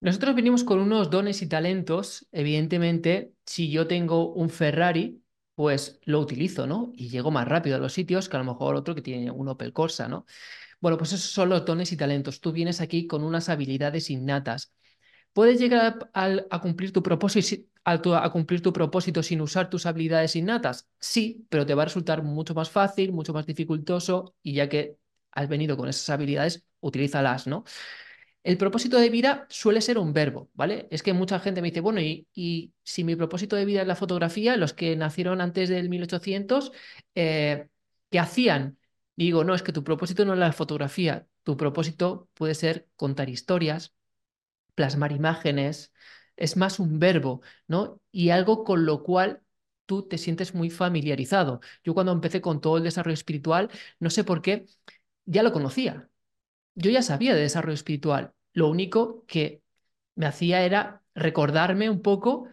Nosotros 0.02 0.36
venimos 0.36 0.64
con 0.64 0.80
unos 0.80 1.10
dones 1.10 1.42
y 1.42 1.50
talentos. 1.50 2.28
Evidentemente, 2.32 3.34
si 3.46 3.72
yo 3.72 3.88
tengo 3.88 4.34
un 4.34 4.50
Ferrari, 4.50 5.24
pues 5.56 6.00
lo 6.04 6.20
utilizo, 6.20 6.68
¿no? 6.68 6.92
Y 6.94 7.10
llego 7.10 7.32
más 7.32 7.48
rápido 7.48 7.78
a 7.78 7.80
los 7.80 7.94
sitios 7.94 8.30
que 8.30 8.36
a 8.36 8.40
lo 8.40 8.46
mejor 8.46 8.76
otro 8.76 8.94
que 8.94 9.02
tiene 9.02 9.32
un 9.32 9.48
Opel 9.48 9.74
Corsa, 9.74 10.08
¿no? 10.08 10.26
Bueno, 10.82 10.98
pues 10.98 11.14
esos 11.14 11.32
son 11.32 11.50
los 11.50 11.66
dones 11.66 11.92
y 11.92 11.98
talentos. 11.98 12.42
Tú 12.42 12.52
vienes 12.52 12.82
aquí 12.82 13.08
con 13.08 13.24
unas 13.24 13.50
habilidades 13.50 14.10
innatas 14.10 14.74
¿Puedes 15.36 15.60
llegar 15.60 16.10
a, 16.14 16.62
cumplir 16.62 16.94
tu 16.94 17.04
propósito, 17.04 19.22
sin 19.22 19.42
usar 19.42 19.70
tus 19.70 19.86
habilidades 19.86 20.38
innatas? 20.38 20.88
Sí, 20.98 21.46
pero 21.50 21.66
te 21.66 21.74
va 21.74 21.82
a 21.82 21.86
resultar 21.88 22.24
mucho 22.24 22.54
más 22.54 22.70
fácil, 22.70 23.12
mucho 23.12 23.34
más 23.34 23.46
dificultoso 23.46 24.34
y 24.42 24.54
ya 24.54 24.70
que 24.70 24.96
has 25.32 25.50
venido 25.50 25.76
con 25.76 25.90
esas 25.90 26.10
habilidades, 26.10 26.64
utilízalas, 26.80 27.48
¿no? 27.48 27.66
El 28.44 28.58
propósito 28.58 28.98
de 28.98 29.10
vida 29.10 29.46
suele 29.50 29.82
ser 29.82 29.98
un 29.98 30.14
verbo, 30.14 30.50
¿vale? 30.54 30.88
Es 30.90 31.04
que 31.04 31.12
mucha 31.12 31.38
gente 31.42 31.62
me 31.62 31.68
dice, 31.70 31.82
bueno, 31.82 32.00
y, 32.00 32.74
si 32.84 33.04
mi 33.04 33.18
propósito 33.18 33.58
de 33.58 33.66
vida 33.66 33.82
es 33.82 33.88
la 33.88 33.98
fotografía, 33.98 34.56
los 34.56 34.74
que 34.74 34.96
nacieron 34.96 35.42
antes 35.42 35.68
del 35.68 35.90
1800, 35.90 36.72
eh, 37.16 37.68
¿qué 38.10 38.20
hacían? 38.20 38.78
digo, 39.18 39.44
no, 39.44 39.54
es 39.54 39.64
que 39.64 39.74
tu 39.74 39.84
propósito 39.84 40.24
no 40.24 40.34
es 40.34 40.40
la 40.40 40.54
fotografía, 40.54 41.28
tu 41.44 41.58
propósito 41.58 42.30
puede 42.36 42.56
ser 42.56 42.88
contar 42.96 43.30
historias, 43.30 43.94
plasmar 44.76 45.12
imágenes, 45.12 45.94
es 46.36 46.58
más 46.58 46.80
un 46.80 47.00
verbo, 47.00 47.42
¿no? 47.68 48.02
Y 48.12 48.30
algo 48.30 48.64
con 48.64 48.86
lo 48.86 49.04
cual 49.04 49.42
tú 49.86 50.08
te 50.08 50.18
sientes 50.18 50.54
muy 50.54 50.70
familiarizado. 50.70 51.62
Yo 51.84 51.94
cuando 51.94 52.12
empecé 52.12 52.42
con 52.42 52.62
todo 52.62 52.78
el 52.78 52.84
desarrollo 52.84 53.14
espiritual, 53.14 53.70
no 54.00 54.10
sé 54.10 54.24
por 54.24 54.42
qué, 54.42 54.66
ya 55.26 55.44
lo 55.44 55.54
conocía. 55.54 56.10
Yo 56.76 56.92
ya 56.92 57.02
sabía 57.02 57.36
de 57.36 57.42
desarrollo 57.42 57.76
espiritual. 57.76 58.34
Lo 58.54 58.70
único 58.70 59.26
que 59.28 59.64
me 60.16 60.26
hacía 60.26 60.64
era 60.64 61.04
recordarme 61.16 61.90
un 61.90 62.02
poco 62.02 62.48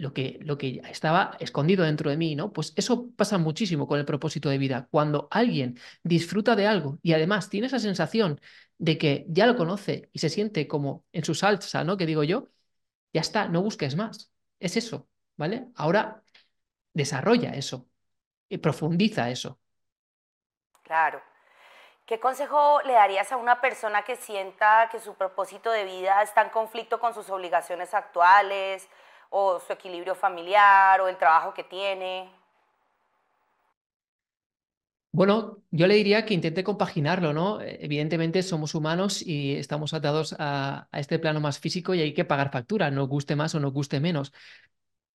lo 0.00 0.12
que, 0.14 0.38
lo 0.42 0.58
que 0.58 0.80
estaba 0.90 1.36
escondido 1.40 1.84
dentro 1.84 2.10
de 2.10 2.16
mí, 2.16 2.34
¿no? 2.34 2.52
Pues 2.52 2.72
eso 2.76 3.10
pasa 3.16 3.38
muchísimo 3.38 3.86
con 3.86 3.98
el 3.98 4.06
propósito 4.06 4.48
de 4.48 4.58
vida. 4.58 4.88
Cuando 4.90 5.28
alguien 5.30 5.78
disfruta 6.02 6.56
de 6.56 6.66
algo 6.66 6.98
y 7.02 7.12
además 7.12 7.50
tiene 7.50 7.66
esa 7.66 7.78
sensación 7.78 8.40
de 8.78 8.96
que 8.98 9.26
ya 9.28 9.46
lo 9.46 9.56
conoce 9.56 10.08
y 10.12 10.18
se 10.20 10.30
siente 10.30 10.66
como 10.66 11.04
en 11.12 11.24
su 11.24 11.34
salsa, 11.34 11.84
¿no? 11.84 11.96
Que 11.96 12.06
digo 12.06 12.24
yo, 12.24 12.48
ya 13.12 13.20
está, 13.20 13.48
no 13.48 13.62
busques 13.62 13.94
más. 13.96 14.32
Es 14.58 14.76
eso, 14.76 15.08
¿vale? 15.36 15.68
Ahora 15.76 16.22
desarrolla 16.94 17.50
eso 17.50 17.88
y 18.48 18.58
profundiza 18.58 19.30
eso. 19.30 19.60
Claro. 20.82 21.22
¿Qué 22.06 22.18
consejo 22.18 22.80
le 22.82 22.94
darías 22.94 23.30
a 23.30 23.36
una 23.36 23.60
persona 23.60 24.02
que 24.02 24.16
sienta 24.16 24.88
que 24.90 24.98
su 24.98 25.14
propósito 25.14 25.70
de 25.70 25.84
vida 25.84 26.22
está 26.22 26.42
en 26.42 26.48
conflicto 26.48 26.98
con 26.98 27.14
sus 27.14 27.30
obligaciones 27.30 27.94
actuales 27.94 28.88
o 29.30 29.60
su 29.60 29.72
equilibrio 29.72 30.14
familiar 30.14 31.00
o 31.00 31.08
el 31.08 31.16
trabajo 31.16 31.54
que 31.54 31.64
tiene? 31.64 32.28
Bueno, 35.12 35.64
yo 35.72 35.86
le 35.88 35.96
diría 35.96 36.24
que 36.24 36.34
intente 36.34 36.62
compaginarlo, 36.62 37.32
¿no? 37.32 37.60
Evidentemente 37.60 38.42
somos 38.44 38.74
humanos 38.76 39.22
y 39.22 39.56
estamos 39.56 39.92
atados 39.92 40.36
a, 40.38 40.88
este 40.92 41.18
plano 41.18 41.40
más 41.40 41.58
físico 41.58 41.94
y 41.94 42.00
hay 42.00 42.14
que 42.14 42.24
pagar 42.24 42.52
factura, 42.52 42.90
nos 42.92 43.08
guste 43.08 43.34
más 43.34 43.54
o 43.56 43.60
nos 43.60 43.72
guste 43.72 43.98
menos. 43.98 44.32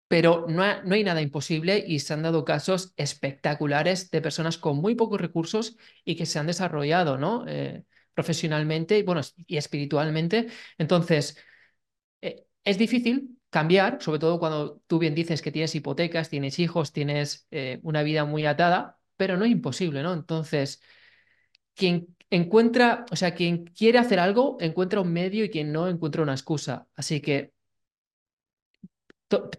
Pero 0.08 0.46
no, 0.48 0.64
hay 0.64 1.04
nada 1.04 1.22
imposible 1.22 1.84
y 1.86 2.00
se 2.00 2.14
han 2.14 2.24
dado 2.24 2.46
casos 2.46 2.94
espectaculares 2.98 4.12
de 4.12 4.22
personas 4.22 4.58
con 4.58 4.78
muy 4.78 4.96
pocos 4.96 5.20
recursos 5.20 5.78
y 6.04 6.16
que 6.16 6.26
se 6.26 6.40
han 6.40 6.48
desarrollado, 6.48 7.18
¿no? 7.18 7.46
Eh, 7.48 7.84
profesionalmente 8.14 8.98
y, 9.00 9.04
bueno, 9.04 9.22
y 9.48 9.58
espiritualmente. 9.58 10.48
Entonces, 10.78 11.38
eh, 12.22 12.46
es 12.64 12.78
difícil 12.78 13.38
cambiar, 13.56 14.02
sobre 14.02 14.20
todo 14.20 14.38
cuando 14.38 14.82
tú 14.86 15.00
bien 15.00 15.16
dices 15.16 15.42
que 15.42 15.50
tienes 15.50 15.74
hipotecas, 15.76 16.30
tienes 16.30 16.60
hijos, 16.60 16.92
tienes 16.92 17.48
una 17.84 18.04
vida 18.04 18.26
muy 18.26 18.46
atada, 18.46 19.00
pero 19.16 19.38
no 19.38 19.46
es 19.46 19.52
imposible, 19.52 20.04
¿no? 20.04 20.14
Entonces, 20.14 20.82
quien 21.74 22.18
encuentra, 22.30 23.06
o 23.12 23.16
sea, 23.16 23.34
quien 23.34 23.66
quiere 23.68 23.98
hacer 24.00 24.20
algo, 24.20 24.58
encuentra 24.60 25.00
un 25.02 25.14
medio 25.14 25.46
y 25.46 25.50
quien 25.50 25.72
no, 25.72 25.88
encuentra 25.88 26.22
una 26.24 26.34
excusa. 26.34 26.88
Así 26.96 27.22
que 27.22 27.54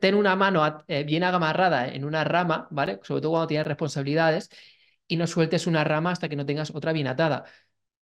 ten 0.00 0.14
una 0.14 0.36
mano 0.36 0.84
eh, 0.88 1.04
bien 1.04 1.24
amarrada 1.24 1.88
en 1.88 2.04
una 2.04 2.24
rama, 2.24 2.68
¿vale? 2.70 3.00
Sobre 3.02 3.20
todo 3.22 3.32
cuando 3.32 3.46
tienes 3.48 3.66
responsabilidades, 3.66 4.50
y 5.08 5.16
no 5.16 5.26
sueltes 5.26 5.66
una 5.66 5.84
rama 5.84 6.10
hasta 6.12 6.28
que 6.28 6.36
no 6.36 6.44
tengas 6.46 6.70
otra 6.74 6.92
bien 6.92 7.06
atada. 7.06 7.44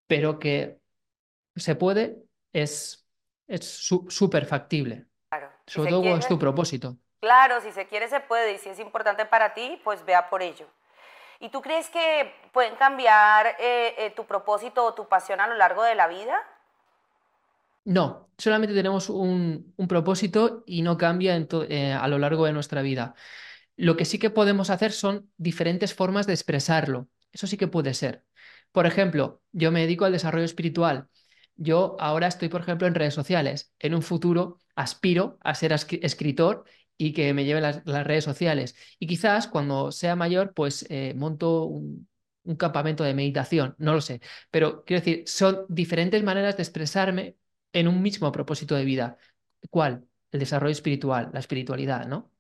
Pero 0.07 0.39
que 0.39 0.79
se 1.55 1.75
puede, 1.75 2.17
es 2.53 3.05
súper 4.09 4.45
factible. 4.45 5.07
Sobre 5.65 5.91
todo 5.91 6.17
es 6.17 6.27
tu 6.27 6.38
propósito. 6.38 6.98
Claro, 7.20 7.62
si 7.62 7.72
se 7.72 7.88
quiere 7.88 8.10
se 8.10 8.20
puede, 8.20 8.53
y 8.53 8.58
si 8.58 8.70
es 8.70 8.79
importante 8.79 9.25
para 9.25 9.53
ti, 9.53 9.79
pues 9.84 10.03
vea 10.05 10.29
por 10.29 10.41
ello. 10.41 10.67
¿Y 11.39 11.50
tú 11.50 11.62
crees 11.62 11.89
que 11.89 12.34
pueden 12.51 12.75
cambiar 12.75 13.48
eh, 13.60 13.96
eh, 13.98 14.13
tu 14.15 14.25
propósito 14.25 14.84
o 14.86 14.93
tu 14.93 15.08
pasión 15.08 15.39
a 15.41 15.48
lo 15.48 15.55
largo 15.55 15.84
de 15.84 15.96
la 15.96 16.08
vida? 16.08 16.38
No, 17.86 18.29
solamente 18.38 18.74
tenemos 18.74 19.10
un, 19.10 19.74
propósito 19.89 20.63
y 20.65 20.82
no 20.82 20.98
cambia 20.98 21.36
eh, 21.36 21.93
a 21.93 22.08
lo 22.08 22.17
largo 22.17 22.46
de 22.46 22.53
nuestra 22.53 22.82
vida. 22.82 23.13
Lo 23.75 23.98
que 23.98 24.05
sí 24.05 24.20
que 24.20 24.29
podemos 24.29 24.70
hacer 24.70 24.91
son 24.91 25.29
diferentes 25.38 25.93
formas 25.93 26.27
de 26.27 26.34
expresarlo. 26.34 27.10
Eso 27.32 27.48
sí 27.48 27.58
que 27.58 27.67
puede 27.67 27.93
ser. 27.93 28.25
Por 28.72 28.86
ejemplo, 28.86 29.41
yo 29.51 29.72
me 29.72 29.82
dedico 29.82 30.05
al 30.05 30.13
desarrollo 30.13 30.46
espiritual. 30.46 31.10
Yo 31.55 31.98
ahora 32.00 32.27
estoy, 32.27 32.50
por 32.50 32.62
ejemplo, 32.62 32.88
en 32.88 32.96
redes 32.96 33.13
sociales. 33.13 33.74
En 33.79 33.96
un 33.96 34.01
futuro 34.01 34.60
aspiro 34.75 35.37
a 35.41 35.55
ser 35.55 35.73
escritor 35.73 36.65
y 36.97 37.13
que 37.13 37.33
me 37.33 37.45
lleve 37.45 37.61
las, 37.61 37.83
redes 37.85 38.23
sociales. 38.23 38.75
Y 38.99 39.07
quizás 39.07 39.47
cuando 39.47 39.91
sea 39.91 40.15
mayor, 40.15 40.53
pues 40.53 40.85
eh, 40.89 41.13
monto 41.15 41.65
un, 41.65 42.07
un 42.43 42.55
campamento 42.55 43.03
de 43.03 43.13
meditación, 43.13 43.75
no 43.77 43.93
lo 43.93 44.01
sé. 44.01 44.21
Pero 44.51 44.83
quiero 44.85 45.01
decir, 45.01 45.27
son 45.27 45.65
diferentes 45.69 46.23
maneras 46.23 46.57
de 46.57 46.63
expresarme 46.63 47.37
en 47.73 47.87
un 47.87 48.01
mismo 48.01 48.31
propósito 48.31 48.75
de 48.75 48.85
vida. 48.85 49.17
¿Cuál? 49.69 50.05
El 50.31 50.39
desarrollo 50.39 50.71
espiritual, 50.71 51.29
la 51.33 51.39
espiritualidad, 51.39 52.05
¿no? 52.05 52.31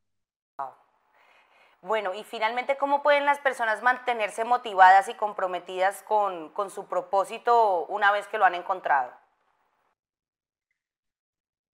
Bueno, 1.81 2.13
y 2.13 2.23
finalmente, 2.23 2.77
¿cómo 2.77 3.03
pueden 3.03 3.25
las 3.25 3.39
personas 3.39 3.83
mantenerse 3.83 4.45
motivadas 4.45 5.09
y 5.09 5.15
comprometidas 5.15 6.01
con, 6.03 6.49
con 6.53 6.69
su 6.69 6.87
propósito 6.87 7.85
una 7.87 8.09
vez 8.13 8.25
que 8.27 8.37
lo 8.37 8.45
han 8.45 8.55
encontrado? 8.55 9.11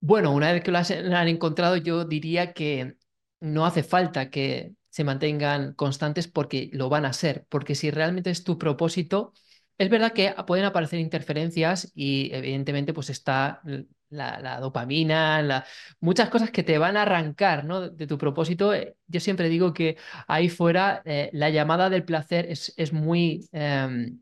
Bueno, 0.01 0.31
una 0.33 0.51
vez 0.53 0.63
que 0.63 0.71
lo 0.71 0.79
han 0.79 1.27
encontrado, 1.27 1.75
yo 1.75 2.05
diría 2.05 2.53
que 2.53 2.95
no 3.41 3.65
hace 3.65 3.83
falta 3.83 4.29
que 4.29 4.73
se 4.89 5.03
mantengan 5.03 5.73
constantes 5.73 6.27
porque 6.27 6.69
lo 6.73 6.89
van 6.89 7.05
a 7.05 7.13
ser, 7.13 7.45
porque 7.49 7.75
si 7.75 7.91
realmente 7.91 8.29
es 8.29 8.43
tu 8.43 8.57
propósito, 8.57 9.33
es 9.77 9.89
verdad 9.89 10.13
que 10.13 10.33
pueden 10.47 10.65
aparecer 10.65 10.99
interferencias 10.99 11.91
y 11.95 12.33
evidentemente 12.33 12.93
pues 12.93 13.09
está 13.09 13.61
la, 14.09 14.59
dopamina, 14.59 15.65
muchas 15.99 16.29
cosas 16.29 16.51
que 16.51 16.63
te 16.63 16.77
van 16.77 16.97
a 16.97 17.03
arrancar 17.03 17.65
¿no? 17.65 17.89
de 17.89 18.07
tu 18.07 18.17
propósito. 18.17 18.73
Yo 19.07 19.19
siempre 19.19 19.49
digo 19.49 19.73
que 19.73 19.97
ahí 20.27 20.49
fuera 20.49 21.01
eh, 21.05 21.29
la 21.33 21.49
llamada 21.49 21.89
del 21.89 22.03
placer 22.05 22.45
es, 22.49 22.73
es 22.77 22.93
muy, 22.93 23.47
em, 23.51 24.21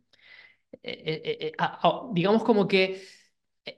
eh, 0.83 1.51
eh, 1.53 1.53
digamos 2.13 2.43
como 2.43 2.67
que 2.67 3.01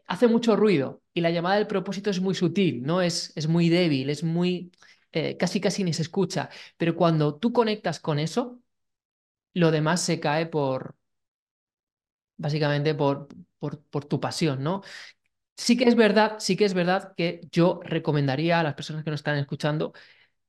hace 0.07 0.27
mucho 0.27 0.55
ruido 0.55 1.01
y 1.13 1.21
la 1.21 1.31
llamada 1.31 1.55
del 1.57 1.67
propósito 1.67 2.09
es 2.09 2.21
muy 2.21 2.35
sutil, 2.35 2.83
¿no? 2.83 3.01
Es, 3.01 3.31
es 3.35 3.47
muy 3.47 3.69
débil, 3.69 4.09
es 4.09 4.23
muy... 4.23 4.71
Eh, 5.11 5.37
casi 5.37 5.59
casi 5.59 5.83
ni 5.83 5.93
se 5.93 6.03
escucha, 6.03 6.49
pero 6.77 6.95
cuando 6.95 7.35
tú 7.35 7.51
conectas 7.53 7.99
con 7.99 8.19
eso, 8.19 8.59
lo 9.53 9.71
demás 9.71 10.01
se 10.03 10.19
cae 10.19 10.47
por, 10.47 10.95
básicamente 12.37 12.95
por, 12.95 13.27
por, 13.59 13.81
por 13.83 14.05
tu 14.05 14.19
pasión, 14.19 14.63
¿no? 14.63 14.81
Sí 15.57 15.77
que 15.77 15.85
es 15.85 15.95
verdad, 15.95 16.37
sí 16.39 16.57
que 16.57 16.65
es 16.65 16.73
verdad 16.75 17.13
que 17.17 17.41
yo 17.51 17.81
recomendaría 17.83 18.59
a 18.59 18.63
las 18.63 18.75
personas 18.75 19.03
que 19.03 19.11
nos 19.11 19.21
están 19.21 19.37
escuchando 19.39 19.93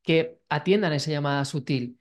que 0.02 0.40
atiendan 0.48 0.92
esa 0.94 1.10
llamada 1.12 1.44
sutil, 1.46 2.00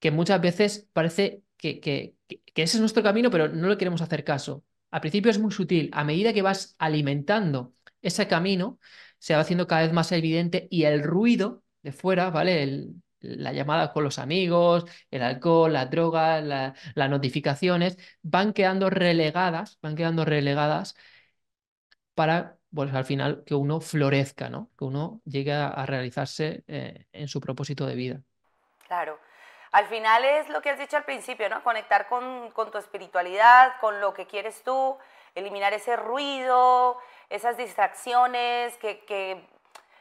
que 0.00 0.12
muchas 0.12 0.40
veces 0.42 0.88
parece 0.94 1.44
que, 1.58 1.80
que, 1.80 2.16
que 2.28 2.62
ese 2.64 2.78
es 2.78 2.80
nuestro 2.80 3.02
camino, 3.04 3.30
pero 3.30 3.48
no 3.48 3.68
le 3.68 3.78
queremos 3.78 4.02
hacer 4.02 4.24
caso. 4.24 4.64
Al 4.90 5.00
principio 5.00 5.30
es 5.30 5.38
muy 5.38 5.52
sutil, 5.52 5.90
a 5.92 6.04
medida 6.04 6.32
que 6.32 6.42
vas 6.42 6.74
alimentando 6.78 7.74
ese 8.02 8.26
camino, 8.28 8.78
se 9.18 9.34
va 9.34 9.40
haciendo 9.40 9.66
cada 9.66 9.82
vez 9.82 9.92
más 9.92 10.12
evidente 10.12 10.68
y 10.70 10.84
el 10.84 11.02
ruido 11.02 11.62
de 11.82 11.92
fuera, 11.92 12.30
¿vale? 12.30 12.88
la 13.20 13.52
llamada 13.52 13.92
con 13.92 14.04
los 14.04 14.18
amigos, 14.18 14.84
el 15.10 15.22
alcohol, 15.22 15.72
las 15.72 15.90
drogas, 15.90 16.44
las 16.44 17.10
notificaciones, 17.10 17.98
van 18.22 18.52
quedando 18.52 18.90
relegadas, 18.90 19.78
van 19.82 19.96
quedando 19.96 20.24
relegadas 20.24 20.94
para, 22.14 22.58
pues 22.72 22.92
al 22.94 23.04
final, 23.04 23.42
que 23.44 23.54
uno 23.54 23.80
florezca, 23.80 24.48
¿no? 24.48 24.70
Que 24.76 24.84
uno 24.84 25.20
llegue 25.24 25.52
a, 25.52 25.86
realizarse 25.86 26.64
eh, 26.66 27.06
en 27.12 27.28
su 27.28 27.40
propósito 27.40 27.86
de 27.86 27.94
vida. 27.94 28.22
Claro. 28.86 29.18
Al 29.72 29.86
final 29.86 30.24
es 30.24 30.48
lo 30.48 30.62
que 30.62 30.70
has 30.70 30.78
dicho 30.78 30.96
al 30.96 31.04
principio, 31.04 31.48
¿no? 31.48 31.62
Conectar 31.62 32.08
con, 32.08 32.52
tu 32.54 32.78
espiritualidad, 32.78 33.78
con 33.80 34.00
lo 34.00 34.14
que 34.14 34.26
quieres 34.26 34.62
tú, 34.62 34.96
eliminar 35.34 35.74
ese 35.74 35.96
ruido, 35.96 36.98
esas 37.28 37.56
distracciones 37.56 38.76
que, 38.78 39.04
que, 39.04 39.46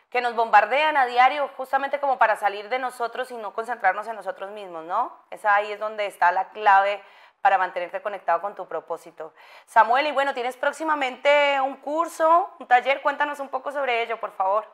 que, 0.09 0.21
nos 0.21 0.35
bombardean 0.35 0.95
a 0.95 1.05
diario 1.05 1.49
justamente 1.57 1.99
como 1.99 2.17
para 2.17 2.37
salir 2.37 2.69
de 2.69 2.79
nosotros 2.79 3.29
y 3.31 3.35
no 3.35 3.53
concentrarnos 3.53 4.07
en 4.07 4.15
nosotros 4.15 4.51
mismos, 4.51 4.85
¿no? 4.85 5.11
Esa 5.31 5.53
ahí 5.55 5.71
es 5.71 5.79
donde 5.79 6.05
está 6.05 6.31
la 6.31 6.49
clave 6.49 7.03
para 7.41 7.57
mantenerte 7.57 8.01
conectado 8.01 8.41
con 8.41 8.55
tu 8.55 8.67
propósito. 8.67 9.33
Samuel, 9.65 10.07
y 10.07 10.11
bueno, 10.11 10.33
tienes 10.33 10.57
próximamente 10.57 11.59
un 11.61 11.75
curso, 11.77 12.49
un 12.59 12.67
taller, 12.67 13.01
cuéntanos 13.01 13.39
un 13.39 13.49
poco 13.49 13.71
sobre 13.71 14.01
ello, 14.01 14.19
por 14.19 14.31
favor. 14.31 14.65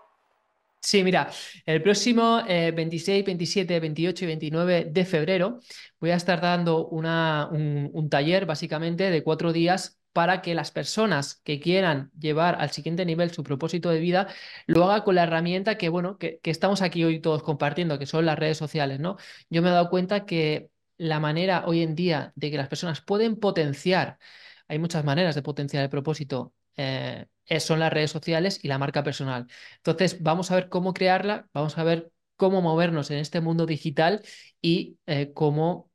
Sí, 0.86 1.02
mira, 1.02 1.32
el 1.66 1.82
próximo 1.82 2.44
26, 2.46 3.24
27, 3.24 3.80
28 3.80 4.26
y 4.26 4.28
29 4.28 4.86
de 4.92 5.06
febrero 5.06 5.60
voy 6.00 6.12
a 6.12 6.16
estar 6.16 6.42
dando 6.42 6.88
una, 6.88 7.48
un, 7.50 8.10
taller 8.10 8.46
básicamente 8.46 9.10
de 9.10 9.24
cuatro 9.24 9.54
días 9.54 9.98
para 10.12 10.42
que 10.42 10.54
las 10.54 10.72
personas 10.72 11.36
que 11.46 11.62
quieran 11.62 12.12
llevar 12.20 12.58
al 12.60 12.72
siguiente 12.72 13.06
nivel 13.06 13.32
su 13.32 13.44
propósito 13.44 13.90
de 13.90 14.00
vida 14.02 14.28
lo 14.68 14.84
haga 14.84 15.06
con 15.06 15.16
la 15.16 15.24
herramienta 15.24 15.78
que, 15.78 15.88
bueno, 15.88 16.18
que, 16.18 16.40
que 16.44 16.52
estamos 16.52 16.82
aquí 16.82 17.04
hoy 17.06 17.22
todos 17.22 17.44
compartiendo, 17.44 17.98
que 17.98 18.06
son 18.06 18.26
las 18.26 18.38
redes 18.38 18.58
sociales, 18.58 19.00
¿no? 19.00 19.16
Yo 19.50 19.62
me 19.62 19.70
he 19.70 19.72
dado 19.72 19.90
cuenta 19.90 20.26
que 20.26 20.70
la 20.98 21.20
manera 21.22 21.64
hoy 21.66 21.82
en 21.82 21.96
día 21.96 22.34
de 22.36 22.52
que 22.52 22.58
las 22.58 22.68
personas 22.68 23.00
pueden 23.02 23.38
potenciar, 23.38 24.20
hay 24.68 24.80
muchas 24.80 25.06
maneras 25.06 25.34
de 25.36 25.42
potenciar 25.42 25.84
el 25.84 25.90
propósito 25.90 26.54
eh, 26.78 27.26
son 27.60 27.80
las 27.80 27.92
redes 27.94 28.12
sociales 28.12 28.60
y 28.64 28.68
la 28.68 28.78
marca 28.78 29.04
personal. 29.04 29.48
Entonces, 29.78 30.22
vamos 30.22 30.52
a 30.52 30.56
ver 30.56 30.70
cómo 30.70 30.94
crearla, 30.94 31.48
vamos 31.54 31.78
a 31.78 31.84
ver 31.84 32.12
cómo 32.36 32.62
movernos 32.62 33.12
en 33.12 33.20
este 33.20 33.42
mundo 33.42 33.66
digital 33.66 34.22
y 34.62 34.98
eh, 35.06 35.32
cómo 35.34 35.90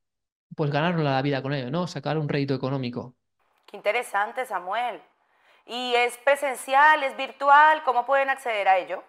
pues 0.56 0.70
ganarnos 0.70 1.04
la 1.04 1.20
vida 1.22 1.42
con 1.42 1.52
ello, 1.52 1.70
¿no? 1.70 1.86
Sacar 1.86 2.18
un 2.18 2.28
rédito 2.28 2.54
económico. 2.54 3.14
Qué 3.66 3.76
interesante, 3.76 4.44
Samuel. 4.44 5.00
¿Y 5.66 5.94
es 5.94 6.16
presencial, 6.18 7.02
es 7.02 7.16
virtual? 7.16 7.82
¿Cómo 7.84 8.06
pueden 8.06 8.30
acceder 8.30 8.66
a 8.66 8.78
ello? 8.78 9.04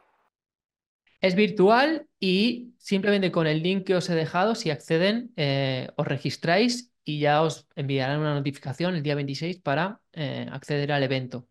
Es 1.22 1.36
virtual 1.36 2.08
y 2.20 2.74
simplemente 2.78 3.32
con 3.32 3.48
el 3.48 3.62
link 3.62 3.86
que 3.86 3.96
os 3.96 4.10
he 4.10 4.16
dejado, 4.16 4.56
si 4.56 4.70
acceden, 4.70 5.32
eh, 5.36 5.90
os 5.96 6.08
registráis 6.08 6.94
y 7.04 7.20
ya 7.20 7.42
os 7.42 7.68
enviarán 7.76 8.20
una 8.20 8.34
notificación 8.34 8.96
el 8.96 9.04
día 9.04 9.16
26 9.16 9.60
para 9.60 10.00
acceder 10.14 10.92
al 10.92 11.04
evento. 11.04 11.49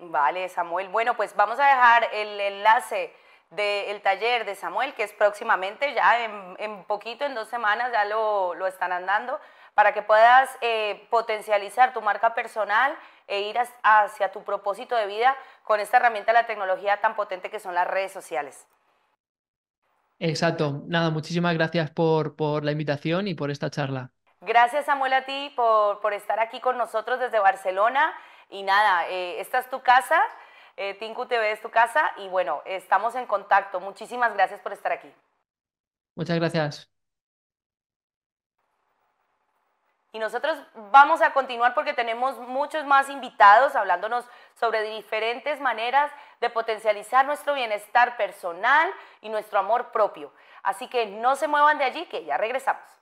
Vale, 0.00 0.48
Samuel. 0.48 0.88
Bueno, 0.88 1.14
pues 1.14 1.36
vamos 1.36 1.60
a 1.60 1.66
dejar 1.66 2.08
el 2.12 2.40
enlace 2.40 3.14
del 3.50 4.00
taller 4.00 4.46
de 4.46 4.54
Samuel, 4.54 4.94
que 4.94 5.02
es 5.02 5.12
próximamente, 5.12 5.92
ya 5.92 6.24
en, 6.24 6.84
poquito, 6.84 7.24
en 7.24 7.34
dos 7.34 7.48
semanas 7.48 7.90
ya 7.92 8.04
lo, 8.04 8.54
lo 8.54 8.66
están 8.66 8.92
andando, 8.92 9.38
para 9.74 9.92
que 9.92 10.02
puedas 10.02 10.48
eh, 10.62 11.06
potencializar 11.10 11.92
tu 11.92 12.00
marca 12.00 12.34
personal 12.34 12.96
e 13.26 13.42
ir 13.42 13.58
hacia 13.82 14.32
tu 14.32 14.42
propósito 14.42 14.96
de 14.96 15.06
vida 15.06 15.36
con 15.64 15.80
esta 15.80 15.98
herramienta 15.98 16.32
de 16.32 16.38
la 16.40 16.46
tecnología 16.46 17.00
tan 17.00 17.14
potente 17.14 17.50
que 17.50 17.60
son 17.60 17.74
las 17.74 17.86
redes 17.86 18.12
sociales. 18.12 18.66
Exacto. 20.18 20.82
Nada, 20.86 21.10
muchísimas 21.10 21.54
gracias 21.54 21.90
por, 21.90 22.36
por 22.36 22.64
la 22.64 22.72
invitación 22.72 23.28
y 23.28 23.34
por 23.34 23.50
esta 23.50 23.70
charla. 23.70 24.10
Gracias 24.42 24.86
Samuel 24.86 25.12
a 25.12 25.24
ti 25.26 25.52
por, 25.54 26.00
por 26.00 26.14
estar 26.14 26.40
aquí 26.40 26.60
con 26.60 26.78
nosotros 26.78 27.20
desde 27.20 27.38
Barcelona. 27.38 28.14
Y 28.50 28.62
nada, 28.62 29.08
eh, 29.08 29.40
esta 29.40 29.58
es 29.58 29.70
tu 29.70 29.80
casa, 29.80 30.20
eh, 30.76 30.94
Tinku 30.94 31.26
TV 31.26 31.52
es 31.52 31.60
tu 31.60 31.70
casa 31.70 32.12
y 32.18 32.28
bueno, 32.28 32.62
estamos 32.64 33.14
en 33.14 33.26
contacto. 33.26 33.80
Muchísimas 33.80 34.34
gracias 34.34 34.60
por 34.60 34.72
estar 34.72 34.92
aquí. 34.92 35.12
Muchas 36.14 36.38
gracias. 36.38 36.90
Y 40.12 40.18
nosotros 40.18 40.58
vamos 40.90 41.22
a 41.22 41.32
continuar 41.32 41.72
porque 41.74 41.94
tenemos 41.94 42.36
muchos 42.40 42.84
más 42.84 43.08
invitados 43.08 43.76
hablándonos 43.76 44.24
sobre 44.58 44.82
diferentes 44.82 45.60
maneras 45.60 46.10
de 46.40 46.50
potencializar 46.50 47.24
nuestro 47.26 47.54
bienestar 47.54 48.16
personal 48.16 48.90
y 49.20 49.28
nuestro 49.28 49.60
amor 49.60 49.92
propio. 49.92 50.32
Así 50.64 50.88
que 50.88 51.06
no 51.06 51.36
se 51.36 51.46
muevan 51.46 51.78
de 51.78 51.84
allí, 51.84 52.06
que 52.06 52.24
ya 52.24 52.36
regresamos. 52.36 52.99